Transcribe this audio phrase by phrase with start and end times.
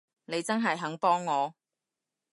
[0.25, 1.53] 你真係肯幫我？